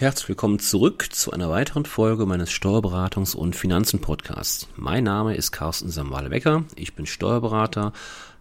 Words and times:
Herzlich 0.00 0.30
willkommen 0.30 0.58
zurück 0.60 1.08
zu 1.12 1.30
einer 1.30 1.50
weiteren 1.50 1.84
Folge 1.84 2.24
meines 2.24 2.50
Steuerberatungs- 2.50 3.36
und 3.36 3.54
Finanzen-Podcasts. 3.54 4.66
Mein 4.74 5.04
Name 5.04 5.36
ist 5.36 5.52
Carsten 5.52 5.90
Samwale-Becker. 5.90 6.64
Ich 6.74 6.94
bin 6.94 7.04
Steuerberater, 7.04 7.92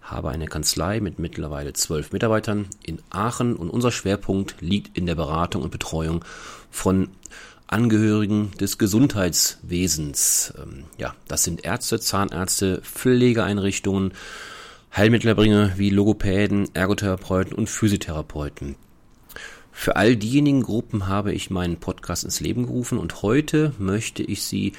habe 0.02 0.30
eine 0.30 0.46
Kanzlei 0.46 1.02
mit 1.02 1.20
mittlerweile 1.20 1.74
zwölf 1.74 2.14
Mitarbeitern 2.14 2.68
in 2.82 3.00
Aachen 3.10 3.58
und 3.58 3.70
unser 3.70 3.92
Schwerpunkt 3.92 4.62
liegt 4.62 4.98
in 4.98 5.06
der 5.06 5.16
Beratung 5.16 5.62
und 5.62 5.72
Betreuung 5.72 6.24
von 6.72 7.10
Angehörigen 7.68 8.52
des 8.58 8.78
Gesundheitswesens. 8.78 10.54
Ähm, 10.58 10.86
ja, 10.98 11.14
das 11.28 11.44
sind 11.44 11.66
Ärzte, 11.66 12.00
Zahnärzte, 12.00 12.82
Pflegeeinrichtungen, 12.84 14.14
Heilmittelerbringer 14.96 15.74
wie 15.76 15.90
Logopäden, 15.90 16.74
Ergotherapeuten 16.74 17.52
und 17.52 17.70
Physiotherapeuten. 17.70 18.78
Für 19.80 19.96
all 19.96 20.18
diejenigen 20.18 20.62
Gruppen 20.62 21.08
habe 21.08 21.32
ich 21.32 21.52
meinen 21.52 21.78
Podcast 21.78 22.26
ins 22.26 22.42
Leben 22.42 22.66
gerufen 22.66 22.98
und 22.98 23.22
heute 23.22 23.72
möchte 23.80 24.24
ich 24.24 24.44
Sie 24.44 24.74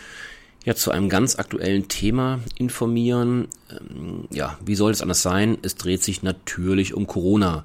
ja 0.67 0.75
zu 0.75 0.91
einem 0.91 1.09
ganz 1.09 1.37
aktuellen 1.37 1.89
Thema 1.89 2.41
informieren. 2.59 3.49
Ähm, 3.71 4.29
ja, 4.31 4.59
wie 4.63 4.75
soll 4.75 4.93
es 4.93 5.01
anders 5.01 5.23
sein? 5.23 5.57
Es 5.63 5.77
dreht 5.77 6.03
sich 6.03 6.23
natürlich 6.23 6.93
um 6.93 7.07
Corona. 7.07 7.65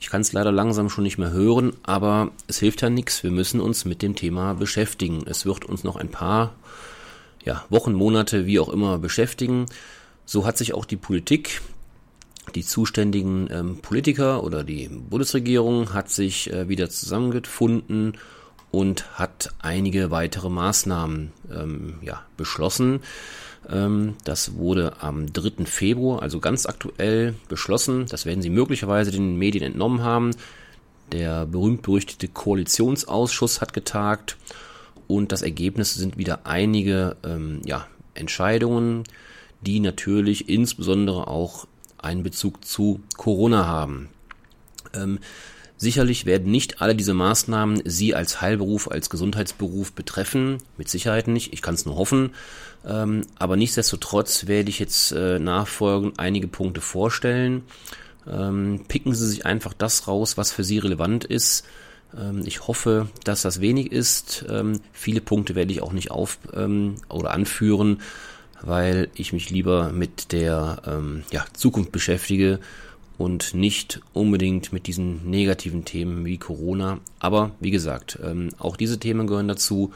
Ich 0.00 0.10
kann 0.10 0.22
es 0.22 0.32
leider 0.32 0.50
langsam 0.50 0.90
schon 0.90 1.04
nicht 1.04 1.18
mehr 1.18 1.30
hören, 1.30 1.72
aber 1.84 2.32
es 2.48 2.58
hilft 2.58 2.82
ja 2.82 2.90
nichts. 2.90 3.22
Wir 3.22 3.30
müssen 3.30 3.60
uns 3.60 3.84
mit 3.84 4.02
dem 4.02 4.16
Thema 4.16 4.54
beschäftigen. 4.54 5.22
Es 5.24 5.46
wird 5.46 5.64
uns 5.64 5.84
noch 5.84 5.94
ein 5.94 6.10
paar 6.10 6.52
ja, 7.44 7.64
Wochen, 7.70 7.92
Monate, 7.92 8.44
wie 8.44 8.58
auch 8.58 8.68
immer 8.68 8.98
beschäftigen. 8.98 9.66
So 10.24 10.44
hat 10.44 10.58
sich 10.58 10.74
auch 10.74 10.84
die 10.84 10.96
Politik 10.96 11.62
die 12.54 12.64
zuständigen 12.64 13.48
ähm, 13.50 13.78
Politiker 13.78 14.42
oder 14.44 14.64
die 14.64 14.88
Bundesregierung 14.88 15.94
hat 15.94 16.10
sich 16.10 16.52
äh, 16.52 16.68
wieder 16.68 16.90
zusammengefunden 16.90 18.18
und 18.70 19.18
hat 19.18 19.50
einige 19.60 20.10
weitere 20.10 20.48
Maßnahmen 20.48 21.32
ähm, 21.52 21.94
ja, 22.02 22.22
beschlossen. 22.36 23.00
Ähm, 23.70 24.14
das 24.24 24.56
wurde 24.56 25.00
am 25.00 25.32
3. 25.32 25.66
Februar, 25.66 26.22
also 26.22 26.40
ganz 26.40 26.66
aktuell, 26.66 27.34
beschlossen. 27.48 28.06
Das 28.08 28.26
werden 28.26 28.42
Sie 28.42 28.50
möglicherweise 28.50 29.10
den 29.10 29.36
Medien 29.36 29.64
entnommen 29.64 30.02
haben. 30.02 30.30
Der 31.12 31.46
berühmt-berüchtigte 31.46 32.28
Koalitionsausschuss 32.28 33.60
hat 33.60 33.72
getagt 33.72 34.36
und 35.06 35.30
das 35.30 35.42
Ergebnis 35.42 35.94
sind 35.94 36.16
wieder 36.16 36.46
einige 36.46 37.16
ähm, 37.22 37.60
ja, 37.64 37.86
Entscheidungen, 38.14 39.04
die 39.60 39.78
natürlich 39.78 40.48
insbesondere 40.48 41.28
auch 41.28 41.66
einen 42.02 42.22
Bezug 42.22 42.64
zu 42.64 43.00
Corona 43.16 43.66
haben. 43.66 44.08
Ähm, 44.94 45.18
sicherlich 45.76 46.26
werden 46.26 46.50
nicht 46.50 46.80
alle 46.80 46.94
diese 46.94 47.14
Maßnahmen 47.14 47.82
Sie 47.84 48.14
als 48.14 48.40
Heilberuf, 48.40 48.90
als 48.90 49.10
Gesundheitsberuf 49.10 49.92
betreffen. 49.92 50.58
Mit 50.76 50.88
Sicherheit 50.88 51.28
nicht. 51.28 51.52
Ich 51.52 51.62
kann 51.62 51.74
es 51.74 51.86
nur 51.86 51.96
hoffen. 51.96 52.30
Ähm, 52.86 53.22
aber 53.38 53.56
nichtsdestotrotz 53.56 54.46
werde 54.46 54.70
ich 54.70 54.78
jetzt 54.78 55.12
äh, 55.12 55.38
nachfolgend 55.38 56.18
einige 56.18 56.48
Punkte 56.48 56.80
vorstellen. 56.80 57.62
Ähm, 58.30 58.84
picken 58.88 59.14
Sie 59.14 59.28
sich 59.28 59.46
einfach 59.46 59.72
das 59.74 60.06
raus, 60.06 60.36
was 60.36 60.52
für 60.52 60.64
Sie 60.64 60.78
relevant 60.78 61.24
ist. 61.24 61.64
Ähm, 62.16 62.42
ich 62.44 62.66
hoffe, 62.66 63.08
dass 63.24 63.42
das 63.42 63.60
wenig 63.60 63.92
ist. 63.92 64.44
Ähm, 64.48 64.80
viele 64.92 65.20
Punkte 65.20 65.54
werde 65.54 65.72
ich 65.72 65.82
auch 65.82 65.92
nicht 65.92 66.10
auf 66.10 66.38
ähm, 66.54 66.96
oder 67.08 67.30
anführen 67.30 68.00
weil 68.62 69.08
ich 69.14 69.32
mich 69.32 69.50
lieber 69.50 69.90
mit 69.92 70.32
der 70.32 70.82
ähm, 70.86 71.24
ja, 71.30 71.44
Zukunft 71.52 71.92
beschäftige 71.92 72.60
und 73.18 73.54
nicht 73.54 74.00
unbedingt 74.12 74.72
mit 74.72 74.86
diesen 74.86 75.28
negativen 75.28 75.84
Themen 75.84 76.24
wie 76.24 76.38
Corona. 76.38 77.00
Aber 77.18 77.52
wie 77.60 77.70
gesagt, 77.70 78.18
ähm, 78.22 78.50
auch 78.58 78.76
diese 78.76 78.98
Themen 78.98 79.26
gehören 79.26 79.48
dazu. 79.48 79.92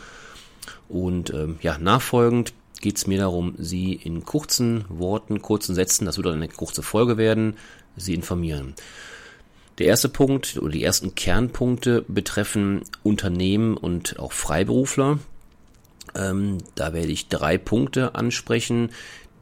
Und 0.88 1.31
ähm, 1.31 1.59
ja, 1.62 1.78
nachfolgend 1.78 2.53
geht 2.81 2.99
es 2.99 3.06
mir 3.06 3.19
darum, 3.19 3.54
Sie 3.59 3.94
in 3.94 4.25
kurzen 4.25 4.84
Worten, 4.88 5.43
kurzen 5.43 5.75
Sätzen, 5.75 6.04
das 6.04 6.16
wird 6.16 6.27
eine 6.27 6.48
kurze 6.48 6.83
Folge 6.83 7.16
werden, 7.16 7.56
Sie 7.97 8.15
informieren. 8.15 8.75
Der 9.78 9.87
erste 9.87 10.09
Punkt 10.09 10.56
oder 10.59 10.72
die 10.72 10.84
ersten 10.84 11.15
Kernpunkte 11.15 12.04
betreffen 12.09 12.83
Unternehmen 13.03 13.77
und 13.77 14.19
auch 14.19 14.33
Freiberufler. 14.33 15.19
Ähm, 16.16 16.59
da 16.75 16.93
werde 16.93 17.12
ich 17.12 17.28
drei 17.28 17.59
Punkte 17.59 18.15
ansprechen, 18.15 18.91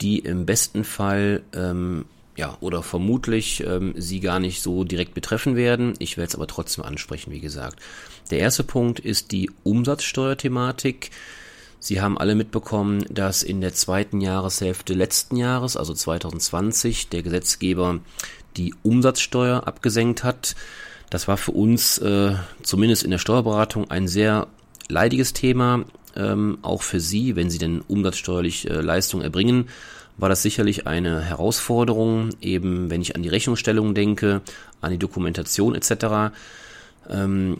die 0.00 0.18
im 0.18 0.44
besten 0.44 0.84
Fall 0.84 1.42
ähm, 1.54 2.06
ja, 2.36 2.56
oder 2.60 2.82
vermutlich 2.82 3.64
ähm, 3.64 3.94
sie 3.96 4.20
gar 4.20 4.40
nicht 4.40 4.60
so 4.60 4.84
direkt 4.84 5.14
betreffen 5.14 5.54
werden. 5.56 5.94
Ich 5.98 6.16
werde 6.16 6.28
es 6.28 6.34
aber 6.34 6.46
trotzdem 6.46 6.84
ansprechen, 6.84 7.30
wie 7.30 7.40
gesagt. 7.40 7.80
Der 8.30 8.40
erste 8.40 8.64
Punkt 8.64 8.98
ist 8.98 9.30
die 9.30 9.50
Umsatzsteuerthematik. 9.62 11.10
Sie 11.78 12.00
haben 12.00 12.18
alle 12.18 12.34
mitbekommen, 12.34 13.04
dass 13.10 13.42
in 13.42 13.60
der 13.60 13.74
zweiten 13.74 14.20
Jahreshälfte 14.20 14.94
letzten 14.94 15.36
Jahres, 15.36 15.76
also 15.76 15.94
2020, 15.94 17.08
der 17.08 17.22
Gesetzgeber 17.22 18.00
die 18.56 18.74
Umsatzsteuer 18.82 19.66
abgesenkt 19.66 20.24
hat. 20.24 20.56
Das 21.10 21.28
war 21.28 21.36
für 21.36 21.52
uns, 21.52 21.98
äh, 21.98 22.34
zumindest 22.62 23.04
in 23.04 23.10
der 23.10 23.18
Steuerberatung, 23.18 23.90
ein 23.90 24.08
sehr 24.08 24.48
leidiges 24.88 25.34
Thema 25.34 25.84
ähm, 26.16 26.58
auch 26.62 26.82
für 26.82 27.00
Sie, 27.00 27.36
wenn 27.36 27.50
Sie 27.50 27.58
denn 27.58 27.82
umsatzsteuerlich 27.86 28.68
äh, 28.68 28.80
Leistung 28.80 29.22
erbringen, 29.22 29.68
war 30.16 30.28
das 30.28 30.42
sicherlich 30.42 30.86
eine 30.86 31.20
Herausforderung, 31.20 32.30
eben 32.40 32.90
wenn 32.90 33.02
ich 33.02 33.16
an 33.16 33.22
die 33.22 33.28
Rechnungsstellung 33.28 33.94
denke, 33.94 34.42
an 34.80 34.92
die 34.92 34.98
Dokumentation 34.98 35.74
etc. 35.74 36.34
Ähm, 37.08 37.58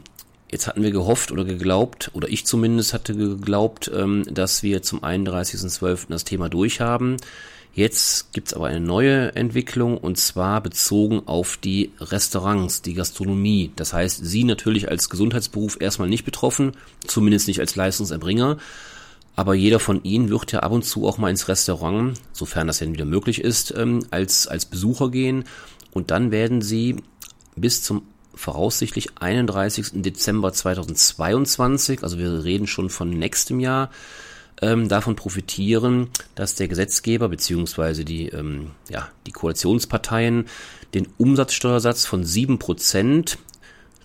jetzt 0.49 0.67
hatten 0.67 0.83
wir 0.83 0.91
gehofft 0.91 1.31
oder 1.31 1.43
geglaubt, 1.43 2.11
oder 2.13 2.29
ich 2.29 2.45
zumindest 2.45 2.93
hatte 2.93 3.15
geglaubt, 3.15 3.91
ähm, 3.93 4.23
dass 4.31 4.63
wir 4.63 4.81
zum 4.81 5.03
31.12. 5.03 6.05
das 6.09 6.23
Thema 6.23 6.49
durchhaben. 6.49 7.17
Jetzt 7.75 8.31
gibt's 8.31 8.53
aber 8.53 8.67
eine 8.67 8.79
neue 8.79 9.35
Entwicklung 9.35 9.97
und 9.97 10.17
zwar 10.17 10.61
bezogen 10.61 11.23
auf 11.25 11.57
die 11.57 11.91
Restaurants, 11.99 12.81
die 12.81 12.93
Gastronomie. 12.93 13.71
Das 13.75 13.91
heißt, 13.91 14.25
Sie 14.25 14.45
natürlich 14.45 14.89
als 14.89 15.09
Gesundheitsberuf 15.09 15.75
erstmal 15.81 16.07
nicht 16.07 16.23
betroffen, 16.23 16.71
zumindest 17.05 17.49
nicht 17.49 17.59
als 17.59 17.75
Leistungserbringer. 17.75 18.59
Aber 19.35 19.55
jeder 19.55 19.81
von 19.81 20.01
Ihnen 20.05 20.29
wird 20.29 20.53
ja 20.53 20.61
ab 20.61 20.71
und 20.71 20.85
zu 20.85 21.05
auch 21.05 21.17
mal 21.17 21.29
ins 21.29 21.49
Restaurant, 21.49 22.17
sofern 22.31 22.67
das 22.67 22.77
denn 22.77 22.93
wieder 22.93 23.03
möglich 23.03 23.41
ist, 23.41 23.73
ähm, 23.75 24.05
als, 24.09 24.47
als 24.47 24.65
Besucher 24.65 25.11
gehen. 25.11 25.43
Und 25.91 26.11
dann 26.11 26.31
werden 26.31 26.61
Sie 26.61 26.95
bis 27.57 27.83
zum 27.83 28.03
voraussichtlich 28.33 29.17
31. 29.19 30.01
Dezember 30.01 30.53
2022, 30.53 32.03
also 32.03 32.17
wir 32.19 32.45
reden 32.45 32.67
schon 32.67 32.89
von 32.89 33.09
nächstem 33.09 33.59
Jahr, 33.59 33.89
ähm, 34.61 34.87
davon 34.87 35.15
profitieren, 35.15 36.09
dass 36.35 36.55
der 36.55 36.67
Gesetzgeber 36.67 37.29
beziehungsweise 37.29 38.05
die, 38.05 38.29
ähm, 38.29 38.71
ja, 38.89 39.09
die 39.25 39.31
Koalitionsparteien 39.31 40.45
den 40.93 41.07
Umsatzsteuersatz 41.17 42.05
von 42.05 42.23
sieben 42.23 42.57
Prozent 42.57 43.37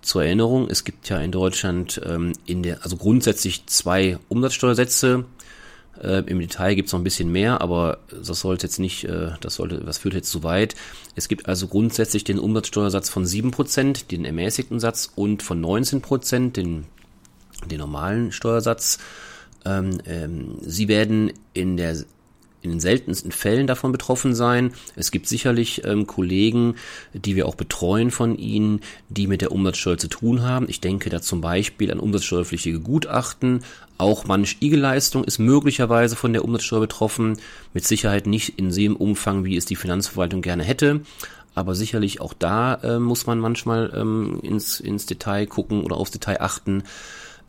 zur 0.03 0.25
Erinnerung, 0.25 0.69
es 0.71 0.85
gibt 0.85 1.09
ja 1.09 1.19
in 1.19 1.31
Deutschland 1.31 2.01
ähm, 2.05 2.33
in 2.47 2.63
der, 2.63 2.83
also 2.83 2.97
grundsätzlich 2.97 3.67
zwei 3.67 4.19
Umsatzsteuersätze. 4.29 5.25
Äh, 6.03 6.23
Im 6.27 6.41
Detail 6.41 6.75
gibt 6.75 6.87
es 6.87 6.93
noch 6.93 7.01
ein 7.01 7.05
bisschen 7.05 7.31
mehr, 7.31 7.61
aber 7.61 7.99
das 8.11 8.41
sollte 8.41 8.67
jetzt 8.67 8.79
nicht, 8.79 9.05
äh, 9.05 9.33
das 9.41 9.57
sollte, 9.57 9.79
das 9.79 9.99
führt 9.99 10.15
jetzt 10.15 10.31
zu 10.31 10.43
weit. 10.43 10.75
Es 11.17 11.29
gibt 11.29 11.49
also 11.49 11.69
grundsätzlich 11.69 12.25
den 12.25 12.39
Umsatzsteuersatz 12.39 13.11
von 13.11 13.27
sieben 13.27 13.51
Prozent, 13.51 14.11
den 14.11 14.25
ermäßigten 14.25 14.81
Satz, 14.81 15.13
und 15.15 15.43
von 15.43 15.63
19%, 15.63 16.53
den, 16.53 16.87
den 17.71 17.79
normalen 17.79 18.33
Steuersatz. 18.33 18.99
Ähm, 19.65 19.99
ähm, 20.07 20.59
sie 20.61 20.89
werden 20.89 21.33
in 21.53 21.77
der 21.77 21.97
in 22.63 22.71
den 22.71 22.81
seltensten 22.81 23.33
Fällen 23.33 23.67
davon 23.67 23.93
betroffen 23.93 24.35
sein. 24.35 24.73
Es 24.97 25.11
gibt 25.11 25.27
sicherlich 25.27 25.83
ähm, 25.85 26.07
Kollegen, 26.07 26.75
die 27.15 27.37
wir 27.37 27.47
auch 27.47 27.55
betreuen 27.55 28.11
von 28.11 28.37
Ihnen, 28.37 28.81
die 29.09 29.27
mit 29.27 29.41
der 29.41 29.53
Umsatzsteuer 29.53 29.99
zu 29.99 30.09
tun 30.09 30.43
haben. 30.43 30.67
Ich 30.69 30.81
denke 30.81 31.11
da 31.11 31.23
zum 31.23 31.41
Beispiel 31.41 31.91
an 31.91 32.01
umsatzsteuerpflichtige 32.01 32.81
Gutachten. 32.81 33.63
Auch 33.97 34.27
manch 34.27 34.59
IG-Leistung 34.61 35.25
ist 35.25 35.39
möglicherweise 35.39 36.17
von 36.17 36.33
der 36.33 36.45
Umsatzsteuer 36.45 36.81
betroffen. 36.81 37.39
Mit 37.73 37.87
Sicherheit 37.87 38.27
nicht 38.27 38.59
in 38.59 38.71
dem 38.71 38.97
Umfang, 38.97 39.45
wie 39.45 39.57
es 39.57 39.65
die 39.65 39.77
Finanzverwaltung 39.77 40.43
gerne 40.43 40.63
hätte. 40.63 41.01
Aber 41.55 41.75
sicherlich 41.75 42.21
auch 42.21 42.35
da 42.35 42.75
äh, 42.75 42.99
muss 42.99 43.27
man 43.27 43.39
manchmal 43.39 43.93
ähm, 43.97 44.39
ins, 44.43 44.81
ins 44.81 45.07
Detail 45.07 45.47
gucken 45.47 45.83
oder 45.83 45.97
aufs 45.97 46.13
Detail 46.13 46.41
achten. 46.41 46.85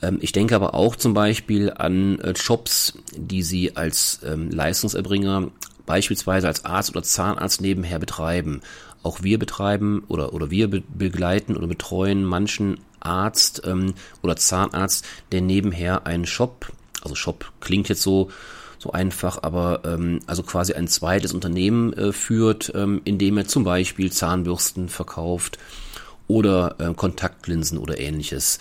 Ähm, 0.01 0.17
ich 0.21 0.31
denke 0.31 0.55
aber 0.55 0.73
auch 0.73 0.95
zum 0.95 1.13
Beispiel 1.13 1.71
an 1.71 2.19
äh, 2.19 2.31
Jobs, 2.31 2.97
die 3.15 3.43
Sie 3.43 3.75
als 3.75 4.19
ähm, 4.25 4.49
Leistungserbringer 4.49 5.51
beispielsweise 5.85 6.47
als 6.47 6.65
Arzt 6.65 6.91
oder 6.91 7.03
Zahnarzt 7.03 7.61
nebenher 7.61 7.99
betreiben. 7.99 8.61
Auch 9.03 9.23
wir 9.23 9.39
betreiben 9.39 10.03
oder, 10.07 10.33
oder 10.33 10.51
wir 10.51 10.69
be 10.69 10.83
begleiten 10.87 11.57
oder 11.57 11.67
betreuen 11.67 12.23
manchen 12.23 12.79
Arzt 12.99 13.63
ähm, 13.65 13.95
oder 14.21 14.35
Zahnarzt, 14.35 15.05
der 15.31 15.41
nebenher 15.41 16.05
einen 16.05 16.25
Shop, 16.25 16.71
also 17.01 17.15
Shop 17.15 17.51
klingt 17.59 17.89
jetzt 17.89 18.03
so, 18.03 18.29
so 18.77 18.91
einfach, 18.91 19.41
aber 19.41 19.81
ähm, 19.85 20.19
also 20.27 20.43
quasi 20.43 20.73
ein 20.73 20.87
zweites 20.87 21.33
Unternehmen 21.33 21.93
äh, 21.93 22.13
führt, 22.13 22.71
ähm, 22.75 23.01
in 23.03 23.17
dem 23.17 23.37
er 23.37 23.47
zum 23.47 23.63
Beispiel 23.63 24.11
Zahnbürsten 24.11 24.87
verkauft 24.87 25.57
oder 26.27 26.75
äh, 26.79 26.93
Kontaktlinsen 26.93 27.77
oder 27.77 27.99
ähnliches. 27.99 28.59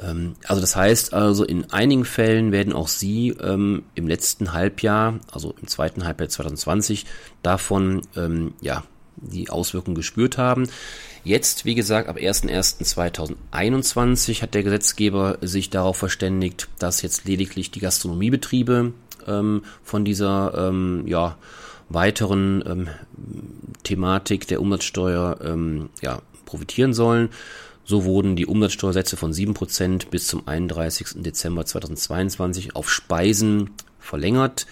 Ähm, 0.00 0.36
also 0.46 0.60
das 0.60 0.76
heißt 0.76 1.14
also, 1.14 1.44
in 1.44 1.70
einigen 1.70 2.04
Fällen 2.04 2.52
werden 2.52 2.72
auch 2.72 2.88
Sie 2.88 3.28
ähm, 3.40 3.84
im 3.94 4.08
letzten 4.08 4.52
Halbjahr, 4.52 5.20
also 5.30 5.54
im 5.60 5.68
zweiten 5.68 6.04
Halbjahr 6.04 6.28
2020, 6.28 7.06
davon 7.42 8.02
ähm, 8.16 8.54
ja 8.60 8.82
die 9.16 9.50
Auswirkungen 9.50 9.94
gespürt 9.94 10.38
haben. 10.38 10.68
Jetzt, 11.22 11.64
wie 11.64 11.76
gesagt, 11.76 12.08
ab 12.08 12.16
01.01.2021 12.16 14.42
hat 14.42 14.54
der 14.54 14.64
Gesetzgeber 14.64 15.38
sich 15.42 15.70
darauf 15.70 15.96
verständigt, 15.96 16.68
dass 16.78 17.02
jetzt 17.02 17.26
lediglich 17.26 17.70
die 17.70 17.78
Gastronomiebetriebe 17.80 18.92
ähm, 19.28 19.62
von 19.84 20.04
dieser 20.04 20.68
ähm, 20.68 21.04
ja, 21.06 21.36
weiteren 21.88 22.64
ähm, 22.66 22.88
Thematik 23.84 24.48
der 24.48 24.60
Umsatzsteuer 24.60 25.38
ja, 26.00 26.22
profitieren 26.46 26.94
sollen. 26.94 27.28
So 27.84 28.04
wurden 28.04 28.36
die 28.36 28.46
Umsatzsteuersätze 28.46 29.16
von 29.16 29.32
7% 29.32 30.08
bis 30.10 30.28
zum 30.28 30.46
31. 30.46 31.22
Dezember 31.22 31.66
2022 31.66 32.76
auf 32.76 32.90
Speisen 32.90 33.70
verlängert. 33.98 34.66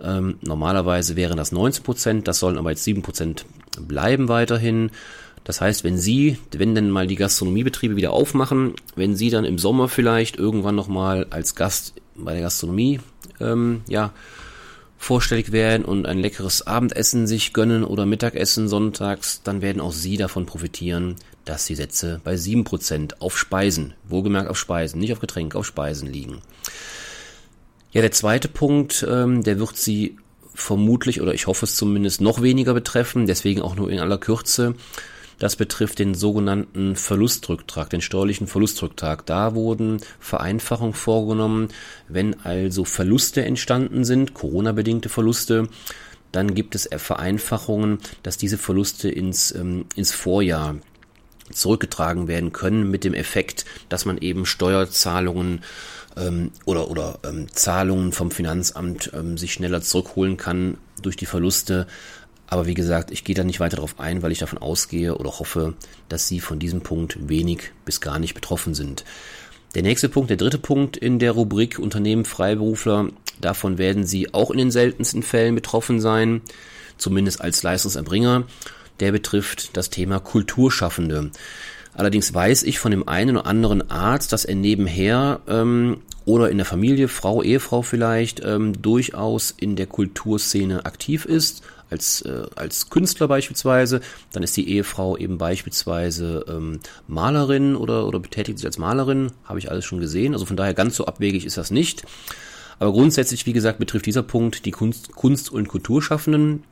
Ähm, 0.00 0.38
normalerweise 0.42 1.16
wären 1.16 1.36
das 1.36 1.52
19%, 1.52 2.22
das 2.22 2.38
sollen 2.38 2.58
aber 2.58 2.70
jetzt 2.70 2.86
7% 2.86 3.44
bleiben 3.80 4.28
weiterhin. 4.28 4.90
Das 5.44 5.60
heißt, 5.60 5.84
wenn 5.84 5.98
Sie, 5.98 6.38
wenn 6.52 6.74
denn 6.74 6.90
mal 6.90 7.06
die 7.06 7.16
Gastronomiebetriebe 7.16 7.96
wieder 7.96 8.12
aufmachen, 8.12 8.74
wenn 8.96 9.14
Sie 9.14 9.30
dann 9.30 9.44
im 9.44 9.58
Sommer 9.58 9.88
vielleicht 9.88 10.36
irgendwann 10.36 10.74
nochmal 10.74 11.26
als 11.30 11.54
Gast 11.54 11.94
bei 12.14 12.32
der 12.32 12.42
Gastronomie 12.42 13.00
ähm, 13.40 13.82
ja, 13.88 14.12
vorstellig 14.96 15.52
werden 15.52 15.84
und 15.84 16.06
ein 16.06 16.18
leckeres 16.18 16.66
Abendessen 16.66 17.26
sich 17.26 17.52
gönnen 17.52 17.84
oder 17.84 18.06
Mittagessen 18.06 18.68
sonntags, 18.68 19.42
dann 19.42 19.60
werden 19.60 19.82
auch 19.82 19.92
Sie 19.92 20.16
davon 20.16 20.46
profitieren, 20.46 21.16
dass 21.44 21.66
die 21.66 21.74
Sätze 21.74 22.20
bei 22.24 22.34
7% 22.34 23.20
auf 23.20 23.38
Speisen, 23.38 23.94
wohlgemerkt 24.08 24.48
auf 24.48 24.58
Speisen, 24.58 25.00
nicht 25.00 25.12
auf 25.12 25.20
Getränke, 25.20 25.58
auf 25.58 25.66
Speisen 25.66 26.10
liegen. 26.10 26.40
Ja, 27.92 28.00
der 28.00 28.12
zweite 28.12 28.48
Punkt, 28.48 29.06
ähm, 29.08 29.42
der 29.42 29.58
wird 29.58 29.76
Sie 29.76 30.16
vermutlich, 30.54 31.20
oder 31.20 31.34
ich 31.34 31.46
hoffe 31.46 31.66
es 31.66 31.76
zumindest, 31.76 32.20
noch 32.20 32.42
weniger 32.42 32.74
betreffen, 32.74 33.26
deswegen 33.26 33.62
auch 33.62 33.76
nur 33.76 33.90
in 33.90 34.00
aller 34.00 34.18
Kürze. 34.18 34.74
Das 35.38 35.56
betrifft 35.56 35.98
den 35.98 36.14
sogenannten 36.14 36.94
Verlustrücktrag, 36.94 37.90
den 37.90 38.00
steuerlichen 38.00 38.46
Verlustrücktrag. 38.46 39.26
Da 39.26 39.54
wurden 39.54 40.00
Vereinfachungen 40.20 40.94
vorgenommen. 40.94 41.68
Wenn 42.08 42.40
also 42.44 42.84
Verluste 42.84 43.44
entstanden 43.44 44.04
sind, 44.04 44.34
Corona-bedingte 44.34 45.08
Verluste, 45.08 45.68
dann 46.30 46.54
gibt 46.54 46.74
es 46.74 46.88
Vereinfachungen, 46.96 47.98
dass 48.22 48.36
diese 48.36 48.58
Verluste 48.58 49.08
ins, 49.08 49.52
ähm, 49.54 49.86
ins 49.96 50.12
Vorjahr 50.12 50.76
zurückgetragen 51.50 52.28
werden 52.28 52.52
können 52.52 52.90
mit 52.90 53.04
dem 53.04 53.14
Effekt, 53.14 53.64
dass 53.88 54.04
man 54.04 54.18
eben 54.18 54.46
Steuerzahlungen 54.46 55.62
ähm, 56.16 56.50
oder, 56.64 56.90
oder 56.90 57.18
ähm, 57.24 57.46
Zahlungen 57.52 58.12
vom 58.12 58.30
Finanzamt 58.30 59.10
ähm, 59.14 59.36
sich 59.36 59.52
schneller 59.52 59.82
zurückholen 59.82 60.36
kann 60.36 60.78
durch 61.02 61.16
die 61.16 61.26
Verluste 61.26 61.86
aber 62.46 62.66
wie 62.66 62.74
gesagt, 62.74 63.10
ich 63.10 63.24
gehe 63.24 63.34
da 63.34 63.42
nicht 63.42 63.60
weiter 63.60 63.76
darauf 63.76 63.98
ein, 63.98 64.22
weil 64.22 64.32
ich 64.32 64.38
davon 64.38 64.58
ausgehe 64.58 65.16
oder 65.16 65.38
hoffe, 65.38 65.74
dass 66.08 66.28
Sie 66.28 66.40
von 66.40 66.58
diesem 66.58 66.82
Punkt 66.82 67.28
wenig 67.28 67.72
bis 67.84 68.00
gar 68.00 68.18
nicht 68.18 68.34
betroffen 68.34 68.74
sind. 68.74 69.04
Der 69.74 69.82
nächste 69.82 70.08
Punkt, 70.08 70.30
der 70.30 70.36
dritte 70.36 70.58
Punkt 70.58 70.96
in 70.96 71.18
der 71.18 71.32
Rubrik 71.32 71.78
Unternehmen 71.78 72.24
Freiberufler, 72.24 73.08
davon 73.40 73.78
werden 73.78 74.06
Sie 74.06 74.32
auch 74.34 74.50
in 74.50 74.58
den 74.58 74.70
seltensten 74.70 75.22
Fällen 75.22 75.54
betroffen 75.54 76.00
sein, 76.00 76.42
zumindest 76.96 77.40
als 77.40 77.62
Leistungserbringer. 77.62 78.44
Der 79.00 79.12
betrifft 79.12 79.76
das 79.76 79.90
Thema 79.90 80.20
Kulturschaffende. 80.20 81.30
Allerdings 81.94 82.34
weiß 82.34 82.64
ich 82.64 82.78
von 82.78 82.90
dem 82.90 83.08
einen 83.08 83.36
oder 83.36 83.46
anderen 83.46 83.90
Arzt, 83.90 84.32
dass 84.32 84.44
er 84.44 84.56
nebenher 84.56 85.40
ähm, 85.46 85.98
oder 86.24 86.50
in 86.50 86.56
der 86.56 86.66
Familie, 86.66 87.08
Frau, 87.08 87.42
Ehefrau 87.42 87.82
vielleicht, 87.82 88.42
ähm, 88.44 88.80
durchaus 88.80 89.52
in 89.56 89.76
der 89.76 89.86
Kulturszene 89.86 90.86
aktiv 90.86 91.24
ist, 91.24 91.62
als, 91.90 92.22
äh, 92.22 92.46
als 92.56 92.90
Künstler 92.90 93.28
beispielsweise, 93.28 94.00
dann 94.32 94.42
ist 94.42 94.56
die 94.56 94.68
Ehefrau 94.68 95.16
eben 95.16 95.38
beispielsweise 95.38 96.44
ähm, 96.48 96.80
Malerin 97.06 97.76
oder, 97.76 98.06
oder 98.06 98.18
betätigt 98.18 98.58
sich 98.58 98.66
als 98.66 98.78
Malerin, 98.78 99.32
habe 99.44 99.58
ich 99.58 99.70
alles 99.70 99.84
schon 99.84 100.00
gesehen. 100.00 100.32
Also 100.32 100.46
von 100.46 100.56
daher 100.56 100.74
ganz 100.74 100.96
so 100.96 101.06
abwegig 101.06 101.44
ist 101.44 101.58
das 101.58 101.70
nicht. 101.70 102.04
Aber 102.78 102.92
grundsätzlich, 102.92 103.46
wie 103.46 103.52
gesagt, 103.52 103.78
betrifft 103.78 104.06
dieser 104.06 104.22
Punkt 104.22 104.64
die 104.64 104.72
Kunst, 104.72 105.14
Kunst- 105.14 105.52
und 105.52 105.68
Kulturschaffenden, 105.68 106.64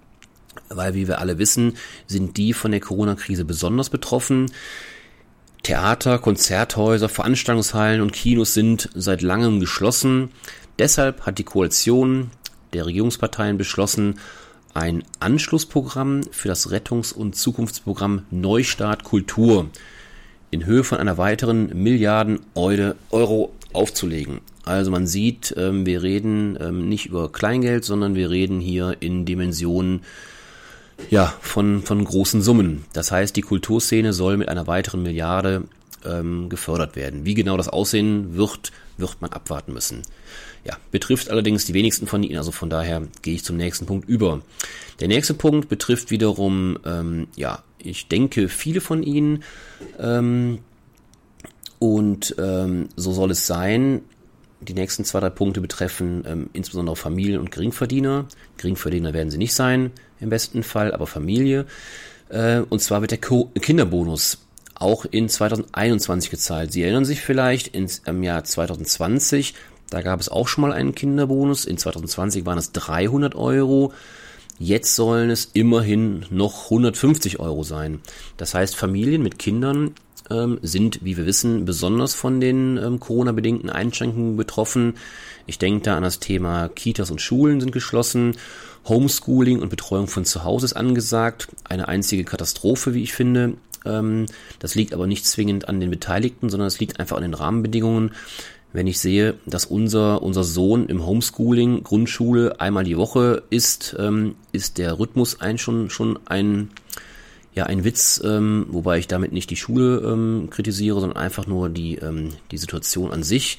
weil, 0.68 0.94
wie 0.94 1.08
wir 1.08 1.18
alle 1.18 1.38
wissen, 1.38 1.74
sind 2.06 2.36
die 2.36 2.52
von 2.52 2.70
der 2.70 2.80
Corona-Krise 2.80 3.44
besonders 3.44 3.90
betroffen. 3.90 4.50
Theater, 5.62 6.18
Konzerthäuser, 6.18 7.08
Veranstaltungshallen 7.08 8.00
und 8.00 8.12
Kinos 8.12 8.54
sind 8.54 8.88
seit 8.94 9.22
langem 9.22 9.60
geschlossen. 9.60 10.30
Deshalb 10.78 11.24
hat 11.26 11.38
die 11.38 11.44
Koalition 11.44 12.30
der 12.72 12.86
Regierungsparteien 12.86 13.58
beschlossen, 13.58 14.18
ein 14.74 15.04
Anschlussprogramm 15.20 16.22
für 16.30 16.48
das 16.48 16.70
Rettungs- 16.70 17.12
und 17.12 17.36
Zukunftsprogramm 17.36 18.24
Neustart 18.30 19.04
Kultur 19.04 19.68
in 20.50 20.66
Höhe 20.66 20.82
von 20.82 20.98
einer 20.98 21.18
weiteren 21.18 21.82
Milliarden 21.82 22.40
Euro 22.54 23.52
aufzulegen. 23.72 24.40
Also 24.64 24.90
man 24.90 25.06
sieht, 25.06 25.54
ähm, 25.56 25.86
wir 25.86 26.02
reden 26.02 26.56
ähm, 26.60 26.88
nicht 26.88 27.06
über 27.06 27.32
Kleingeld, 27.32 27.84
sondern 27.84 28.14
wir 28.14 28.30
reden 28.30 28.60
hier 28.60 28.96
in 29.00 29.24
Dimensionen 29.24 30.02
ja, 31.10 31.34
von, 31.40 31.82
von 31.82 32.04
großen 32.04 32.42
Summen. 32.42 32.84
Das 32.92 33.10
heißt, 33.10 33.36
die 33.36 33.42
Kulturszene 33.42 34.12
soll 34.12 34.36
mit 34.36 34.48
einer 34.48 34.66
weiteren 34.66 35.02
Milliarde 35.02 35.64
ähm, 36.04 36.48
gefördert 36.48 36.96
werden. 36.96 37.24
Wie 37.24 37.34
genau 37.34 37.56
das 37.56 37.68
aussehen 37.68 38.36
wird, 38.36 38.72
wird 38.96 39.20
man 39.20 39.32
abwarten 39.32 39.72
müssen. 39.72 40.02
Ja, 40.64 40.76
betrifft 40.92 41.28
allerdings 41.30 41.64
die 41.64 41.74
wenigsten 41.74 42.06
von 42.06 42.22
Ihnen, 42.22 42.38
also 42.38 42.52
von 42.52 42.70
daher 42.70 43.02
gehe 43.22 43.34
ich 43.34 43.44
zum 43.44 43.56
nächsten 43.56 43.86
Punkt 43.86 44.08
über. 44.08 44.42
Der 45.00 45.08
nächste 45.08 45.34
Punkt 45.34 45.68
betrifft 45.68 46.10
wiederum, 46.10 46.78
ähm, 46.84 47.26
ja, 47.34 47.62
ich 47.78 48.06
denke, 48.06 48.48
viele 48.48 48.80
von 48.80 49.02
Ihnen. 49.02 49.42
Ähm, 49.98 50.58
und 51.80 52.36
ähm, 52.38 52.88
so 52.94 53.12
soll 53.12 53.32
es 53.32 53.48
sein. 53.48 54.02
Die 54.60 54.74
nächsten 54.74 55.04
zwei, 55.04 55.18
drei 55.18 55.30
Punkte 55.30 55.60
betreffen 55.60 56.22
ähm, 56.24 56.50
insbesondere 56.52 56.94
Familien 56.94 57.40
und 57.40 57.50
Geringverdiener. 57.50 58.26
Geringverdiener 58.58 59.12
werden 59.12 59.30
sie 59.32 59.38
nicht 59.38 59.54
sein, 59.54 59.90
im 60.22 60.30
besten 60.30 60.62
Fall, 60.62 60.92
aber 60.92 61.06
Familie. 61.06 61.66
Äh, 62.28 62.60
und 62.60 62.80
zwar 62.80 63.00
wird 63.00 63.10
der 63.10 63.18
Kinderbonus 63.18 64.38
auch 64.74 65.04
in 65.04 65.28
2021 65.28 66.30
gezahlt. 66.30 66.72
Sie 66.72 66.82
erinnern 66.82 67.04
sich 67.04 67.20
vielleicht, 67.20 67.76
im 67.76 68.22
Jahr 68.22 68.44
2020, 68.44 69.54
da 69.90 70.00
gab 70.00 70.20
es 70.20 70.28
auch 70.28 70.48
schon 70.48 70.62
mal 70.62 70.72
einen 70.72 70.94
Kinderbonus. 70.94 71.66
In 71.66 71.76
2020 71.76 72.46
waren 72.46 72.58
es 72.58 72.72
300 72.72 73.34
Euro. 73.34 73.92
Jetzt 74.58 74.96
sollen 74.96 75.28
es 75.28 75.50
immerhin 75.52 76.24
noch 76.30 76.64
150 76.64 77.40
Euro 77.40 77.62
sein. 77.62 78.00
Das 78.38 78.54
heißt, 78.54 78.74
Familien 78.74 79.22
mit 79.22 79.38
Kindern 79.38 79.94
ähm, 80.30 80.58
sind, 80.62 81.04
wie 81.04 81.16
wir 81.16 81.26
wissen, 81.26 81.64
besonders 81.64 82.14
von 82.14 82.40
den 82.40 82.76
ähm, 82.76 83.00
Corona-bedingten 83.00 83.70
Einschränkungen 83.70 84.36
betroffen. 84.36 84.94
Ich 85.46 85.58
denke 85.58 85.82
da 85.82 85.96
an 85.96 86.02
das 86.02 86.18
Thema 86.18 86.68
Kitas 86.68 87.10
und 87.10 87.20
Schulen 87.20 87.60
sind 87.60 87.72
geschlossen. 87.72 88.36
Homeschooling 88.88 89.60
und 89.60 89.68
Betreuung 89.68 90.08
von 90.08 90.24
zu 90.24 90.44
Hause 90.44 90.66
ist 90.66 90.72
angesagt. 90.74 91.48
Eine 91.64 91.88
einzige 91.88 92.24
Katastrophe, 92.24 92.94
wie 92.94 93.02
ich 93.02 93.12
finde. 93.12 93.54
Ähm, 93.84 94.26
das 94.58 94.74
liegt 94.74 94.94
aber 94.94 95.06
nicht 95.06 95.26
zwingend 95.26 95.68
an 95.68 95.80
den 95.80 95.90
Beteiligten, 95.90 96.50
sondern 96.50 96.68
es 96.68 96.80
liegt 96.80 97.00
einfach 97.00 97.16
an 97.16 97.22
den 97.22 97.34
Rahmenbedingungen. 97.34 98.12
Wenn 98.72 98.86
ich 98.86 99.00
sehe, 99.00 99.34
dass 99.44 99.66
unser, 99.66 100.22
unser 100.22 100.44
Sohn 100.44 100.86
im 100.86 101.04
Homeschooling, 101.04 101.82
Grundschule 101.82 102.58
einmal 102.60 102.84
die 102.84 102.96
Woche 102.96 103.42
ist, 103.50 103.94
ähm, 103.98 104.34
ist 104.52 104.78
der 104.78 104.98
Rhythmus 104.98 105.40
ein 105.40 105.58
schon, 105.58 105.90
schon 105.90 106.18
ein, 106.24 106.70
ja, 107.54 107.64
ein 107.64 107.84
Witz, 107.84 108.20
ähm, 108.24 108.66
wobei 108.70 108.98
ich 108.98 109.08
damit 109.08 109.32
nicht 109.32 109.50
die 109.50 109.56
Schule 109.56 109.98
ähm, 109.98 110.48
kritisiere, 110.50 111.00
sondern 111.00 111.18
einfach 111.18 111.46
nur 111.46 111.68
die, 111.68 111.96
ähm, 111.96 112.30
die 112.50 112.58
Situation 112.58 113.12
an 113.12 113.22
sich. 113.22 113.58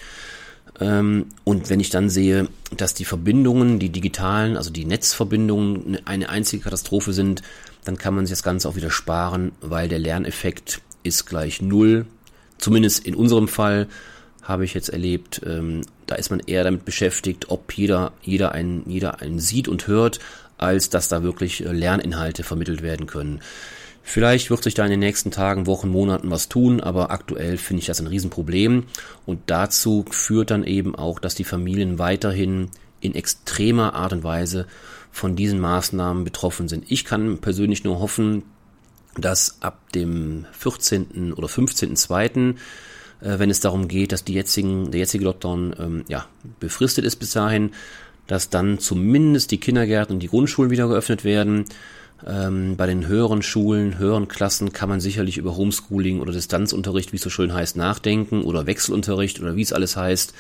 Ähm, 0.80 1.28
und 1.44 1.70
wenn 1.70 1.80
ich 1.80 1.92
dann 1.92 2.10
sehe, 2.10 2.48
dass 2.76 2.94
die 2.94 3.06
Verbindungen, 3.06 3.78
die 3.78 3.90
digitalen, 3.90 4.58
also 4.58 4.72
die 4.72 4.86
Netzverbindungen 4.86 6.00
eine 6.06 6.30
einzige 6.30 6.64
Katastrophe 6.64 7.14
sind, 7.14 7.44
dann 7.86 7.98
kann 7.98 8.16
man 8.16 8.26
sich 8.26 8.32
das 8.32 8.44
Ganze 8.44 8.68
auch 8.68 8.76
wieder 8.76 8.90
sparen, 8.90 9.52
weil 9.62 9.88
der 9.88 10.00
Lerneffekt 10.00 10.82
ist 11.04 11.26
gleich 11.26 11.62
null. 11.62 12.06
Zumindest 12.58 13.06
in 13.06 13.14
unserem 13.14 13.48
Fall 13.48 13.88
habe 14.42 14.66
ich 14.66 14.74
jetzt 14.74 14.90
erlebt, 14.90 15.42
ähm, 15.46 15.82
da 16.06 16.16
ist 16.16 16.32
man 16.32 16.40
eher 16.40 16.64
damit 16.64 16.86
beschäftigt, 16.86 17.50
ob 17.50 17.72
jeder, 17.74 18.14
jeder 18.22 18.54
einen, 18.54 18.90
jeder 18.90 19.22
einen 19.22 19.40
sieht 19.40 19.68
und 19.68 19.88
hört, 19.88 20.20
als 20.58 20.90
dass 20.90 21.08
da 21.08 21.24
wirklich 21.24 21.66
äh, 21.66 21.72
Lerninhalte 21.72 22.44
vermittelt 22.44 22.82
werden 22.82 23.06
können. 23.06 23.42
Vielleicht 24.06 24.50
wird 24.50 24.64
sich 24.64 24.74
da 24.74 24.84
in 24.84 24.92
den 24.92 25.00
nächsten 25.00 25.32
Tagen, 25.32 25.66
Wochen, 25.66 25.88
Monaten 25.88 26.30
was 26.30 26.50
tun, 26.50 26.82
aber 26.82 27.10
aktuell 27.10 27.58
finde 27.58 27.80
ich 27.80 27.88
das 27.88 28.02
ein 28.02 28.08
Riesenproblem. 28.08 28.84
Und 29.26 29.40
dazu 29.48 30.06
führt 30.12 30.52
dann 30.52 30.66
eben 30.66 30.94
auch, 30.94 31.20
dass 31.20 31.36
die 31.36 31.46
Familien 31.46 32.00
weiterhin 32.00 32.70
in 33.00 33.16
extremer 33.16 33.94
Art 33.96 34.12
und 34.12 34.24
Weise 34.24 34.68
von 35.12 35.36
diesen 35.36 35.60
Maßnahmen 35.60 36.26
betroffen 36.26 36.68
sind. 36.68 36.86
Ich 36.90 37.06
kann 37.06 37.38
persönlich 37.38 37.84
nur 37.84 38.00
hoffen, 38.00 38.44
dass 39.16 39.62
ab 39.62 39.80
dem 39.94 40.46
14. 40.52 41.34
oder 41.34 41.48
15.2. 41.48 42.56
äh, 43.22 43.40
wenn 43.40 43.50
es 43.50 43.60
darum 43.60 43.88
geht, 43.88 44.12
dass 44.12 44.24
die 44.24 44.34
jetzigen, 44.34 44.92
der 44.92 45.02
jetzige 45.02 45.24
Lockdown 45.24 45.76
ähm, 45.80 46.06
ja, 46.08 46.26
befristet 46.60 47.06
ist 47.06 47.18
bis 47.18 47.32
dahin, 47.32 47.72
dass 48.28 48.50
dann 48.50 48.80
zumindest 48.80 49.52
die 49.52 49.60
Kindergärten 49.60 50.16
und 50.16 50.20
die 50.20 50.30
Grundschulen 50.30 50.72
wieder 50.72 50.88
geöffnet 50.88 51.24
werden. 51.24 51.66
Ähm, 52.26 52.78
bei 52.78 52.88
den 52.88 53.08
höheren 53.08 53.42
Schulen, 53.42 53.98
höheren 53.98 54.28
Klassen 54.28 54.72
kann 54.72 54.90
man 54.90 55.00
sicherlich 55.00 55.38
über 55.38 55.58
Homeschooling 55.58 56.22
oder 56.22 56.32
Distanzunterricht, 56.32 57.12
wie 57.12 57.18
es 57.18 57.22
so 57.22 57.30
schön 57.30 57.54
heißt, 57.54 57.76
nachdenken 57.76 58.44
oder 58.44 58.66
Wechselunterricht 58.66 59.42
oder 59.42 59.56
wie 59.56 59.62
es 59.62 59.74
alles 59.74 59.98
heißt. 59.98 60.34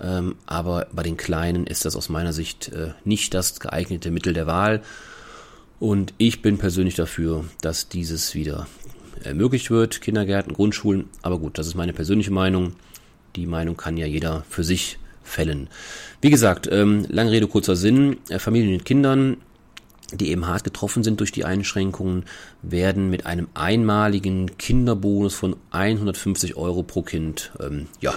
Ähm, 0.00 0.36
aber 0.46 0.86
bei 0.92 1.02
den 1.02 1.16
Kleinen 1.16 1.66
ist 1.66 1.84
das 1.84 1.96
aus 1.96 2.08
meiner 2.08 2.32
Sicht 2.32 2.68
äh, 2.68 2.92
nicht 3.04 3.34
das 3.34 3.58
geeignete 3.58 4.10
Mittel 4.10 4.32
der 4.32 4.46
Wahl. 4.46 4.82
Und 5.80 6.12
ich 6.18 6.42
bin 6.42 6.58
persönlich 6.58 6.94
dafür, 6.94 7.44
dass 7.60 7.88
dieses 7.88 8.34
wieder 8.34 8.66
ermöglicht 9.24 9.70
wird, 9.70 10.00
Kindergärten, 10.00 10.52
Grundschulen. 10.52 11.08
Aber 11.22 11.38
gut, 11.38 11.58
das 11.58 11.66
ist 11.66 11.74
meine 11.74 11.92
persönliche 11.92 12.32
Meinung. 12.32 12.74
Die 13.36 13.46
Meinung 13.46 13.76
kann 13.76 13.96
ja 13.96 14.06
jeder 14.06 14.44
für 14.48 14.64
sich 14.64 14.98
fällen. 15.22 15.68
Wie 16.20 16.30
gesagt, 16.30 16.68
ähm, 16.70 17.06
lange 17.08 17.30
Rede, 17.30 17.46
kurzer 17.46 17.76
Sinn. 17.76 18.18
Äh, 18.28 18.38
Familien 18.38 18.72
mit 18.72 18.84
Kindern, 18.84 19.36
die 20.12 20.30
eben 20.30 20.46
hart 20.46 20.64
getroffen 20.64 21.02
sind 21.02 21.20
durch 21.20 21.32
die 21.32 21.44
Einschränkungen, 21.44 22.24
werden 22.62 23.10
mit 23.10 23.26
einem 23.26 23.48
einmaligen 23.54 24.56
Kinderbonus 24.56 25.34
von 25.34 25.56
150 25.70 26.56
Euro 26.56 26.82
pro 26.82 27.02
Kind 27.02 27.52
ähm, 27.60 27.86
ja, 28.00 28.14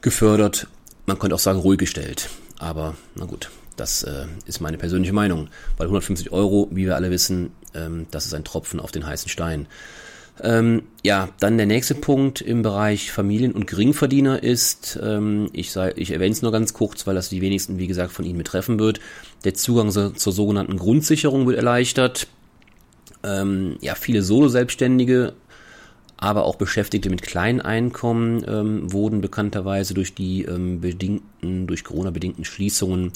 gefördert. 0.00 0.66
Man 1.06 1.18
könnte 1.18 1.34
auch 1.34 1.40
sagen, 1.40 1.60
ruhig 1.60 1.78
gestellt. 1.78 2.28
Aber 2.58 2.94
na 3.14 3.24
gut, 3.24 3.50
das 3.76 4.02
äh, 4.02 4.26
ist 4.44 4.60
meine 4.60 4.76
persönliche 4.76 5.14
Meinung. 5.14 5.48
Weil 5.78 5.86
150 5.86 6.32
Euro, 6.32 6.68
wie 6.70 6.84
wir 6.84 6.96
alle 6.96 7.10
wissen, 7.10 7.52
ähm, 7.74 8.06
das 8.10 8.26
ist 8.26 8.34
ein 8.34 8.44
Tropfen 8.44 8.78
auf 8.78 8.92
den 8.92 9.06
heißen 9.06 9.30
Stein. 9.30 9.66
Ähm, 10.42 10.82
ja, 11.02 11.28
dann 11.38 11.56
der 11.56 11.66
nächste 11.66 11.94
Punkt 11.94 12.40
im 12.40 12.62
Bereich 12.62 13.12
Familien- 13.12 13.52
und 13.52 13.66
Geringverdiener 13.66 14.42
ist, 14.42 14.98
ähm, 15.02 15.50
ich, 15.52 15.70
sei, 15.72 15.92
ich 15.96 16.12
erwähne 16.12 16.32
es 16.32 16.42
nur 16.42 16.52
ganz 16.52 16.72
kurz, 16.72 17.06
weil 17.06 17.14
das 17.14 17.28
die 17.28 17.40
wenigsten, 17.40 17.78
wie 17.78 17.86
gesagt, 17.86 18.12
von 18.12 18.24
Ihnen 18.24 18.38
betreffen 18.38 18.78
wird. 18.78 19.00
Der 19.44 19.54
Zugang 19.54 19.90
so, 19.90 20.10
zur 20.10 20.32
sogenannten 20.32 20.76
Grundsicherung 20.76 21.46
wird 21.46 21.56
erleichtert. 21.56 22.26
Ähm, 23.22 23.76
ja, 23.80 23.94
viele 23.94 24.22
Solo-Selbstständige, 24.22 25.34
aber 26.16 26.44
auch 26.44 26.56
Beschäftigte 26.56 27.10
mit 27.10 27.22
kleinen 27.22 27.60
Einkommen 27.60 28.44
ähm, 28.46 28.92
wurden 28.92 29.20
bekannterweise 29.20 29.94
durch 29.94 30.14
die 30.14 30.44
ähm, 30.44 30.80
bedingten, 30.80 31.66
durch 31.66 31.84
Corona-bedingten 31.84 32.44
Schließungen, 32.44 33.12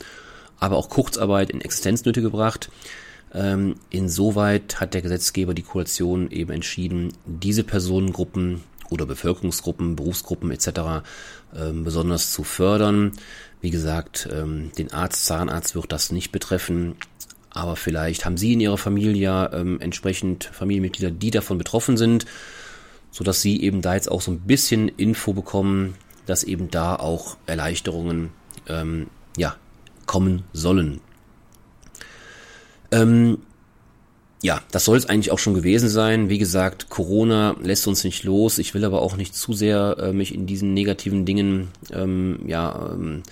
aber 0.59 0.76
auch 0.76 0.90
Kurzarbeit 0.90 1.50
in 1.50 1.61
Existenznöte 1.61 2.23
gebracht. 2.23 2.71
Ähm, 3.35 3.75
insoweit 3.91 4.81
hat 4.81 4.95
der 4.95 5.03
Gesetzgeber 5.03 5.55
die 5.55 5.62
Koalition 5.62 6.31
eben 6.31 6.53
entschieden, 6.53 7.12
diese 7.26 7.64
Personengruppen 7.64 8.62
oder 8.91 9.07
Bevölkerungsgruppen, 9.07 9.97
Berufsgruppen 9.97 10.50
etc. 10.53 11.03
Ähm, 11.57 11.85
besonders 11.85 12.33
zu 12.33 12.45
fördern. 12.45 13.12
Wie 13.61 13.71
gesagt, 13.71 14.29
ähm, 14.33 14.71
den 14.79 14.93
Arzt, 14.93 15.25
Zahnarzt 15.25 15.75
wird 15.75 15.91
das 15.91 16.12
nicht 16.12 16.31
betreffen, 16.31 16.97
aber 17.50 17.76
vielleicht 17.76 18.25
haben 18.25 18.37
Sie 18.37 18.53
in 18.53 18.61
Ihrer 18.61 18.79
Familie 18.79 19.50
ähm, 19.53 19.81
entsprechend 19.81 20.45
Familienmitglieder, 20.45 21.11
die 21.11 21.31
davon 21.31 21.59
betroffen 21.59 21.97
sind, 21.97 22.26
so 23.11 23.25
dass 23.25 23.41
Sie 23.41 23.62
eben 23.62 23.81
da 23.81 23.95
jetzt 23.95 24.11
auch 24.11 24.21
so 24.21 24.31
ein 24.31 24.41
bisschen 24.41 24.88
Info 24.88 25.33
bekommen, 25.33 25.95
dass 26.26 26.45
eben 26.45 26.71
da 26.71 26.97
auch 26.97 27.37
Erleichterungen 27.47 28.31
ähm, 28.69 29.09
ja 29.37 29.57
kommen 30.07 30.45
sollen. 30.53 31.00
Ähm, 32.94 33.38
ja, 34.42 34.60
das 34.70 34.84
soll 34.84 34.98
es 34.98 35.06
eigentlich 35.06 35.30
auch 35.30 35.38
schon 35.38 35.54
gewesen 35.54 35.88
sein. 35.88 36.28
Wie 36.28 36.38
gesagt, 36.38 36.90
Corona 36.90 37.56
lässt 37.62 37.86
uns 37.86 38.04
nicht 38.04 38.24
los. 38.24 38.58
Ich 38.58 38.74
will 38.74 38.84
aber 38.84 39.00
auch 39.00 39.16
nicht 39.16 39.34
zu 39.34 39.52
sehr 39.54 39.96
äh, 39.98 40.12
mich 40.12 40.34
in 40.34 40.46
diesen 40.46 40.74
negativen 40.74 41.24
Dingen 41.24 41.68
ähm, 41.92 42.40
ja, 42.46 42.90
ähm, 42.92 43.22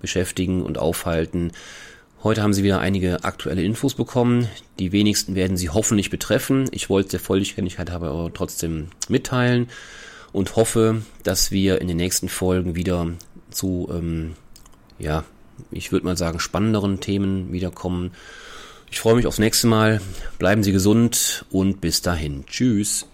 beschäftigen 0.00 0.62
und 0.62 0.76
aufhalten. 0.76 1.52
Heute 2.24 2.42
haben 2.42 2.52
Sie 2.52 2.64
wieder 2.64 2.80
einige 2.80 3.22
aktuelle 3.22 3.62
Infos 3.62 3.94
bekommen. 3.94 4.48
Die 4.80 4.90
wenigsten 4.90 5.36
werden 5.36 5.56
Sie 5.56 5.70
hoffentlich 5.70 6.10
betreffen. 6.10 6.68
Ich 6.72 6.90
wollte 6.90 7.10
der 7.10 7.20
Vollständigkeit 7.20 7.90
aber 7.90 8.30
trotzdem 8.34 8.88
mitteilen 9.08 9.68
und 10.32 10.56
hoffe, 10.56 11.02
dass 11.22 11.52
wir 11.52 11.80
in 11.80 11.86
den 11.86 11.96
nächsten 11.96 12.28
Folgen 12.28 12.74
wieder 12.74 13.12
zu, 13.50 13.88
ähm, 13.92 14.32
ja, 14.98 15.24
ich 15.70 15.92
würde 15.92 16.06
mal 16.06 16.16
sagen, 16.16 16.40
spannenderen 16.40 16.98
Themen 17.00 17.52
wiederkommen. 17.52 18.10
Ich 18.90 19.00
freue 19.00 19.16
mich 19.16 19.26
aufs 19.26 19.38
nächste 19.38 19.66
Mal. 19.66 20.00
Bleiben 20.38 20.62
Sie 20.62 20.72
gesund 20.72 21.44
und 21.50 21.80
bis 21.80 22.02
dahin. 22.02 22.44
Tschüss. 22.46 23.06